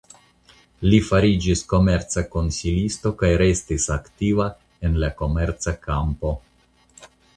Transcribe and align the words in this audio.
Li 0.91 0.99
fariĝis 1.09 1.61
komerca 1.73 2.23
konsilisto 2.35 3.11
kaj 3.19 3.29
restis 3.43 3.85
aktiva 3.97 4.49
en 4.89 4.97
la 5.05 5.11
komerca 5.21 5.75
kampo. 5.85 6.33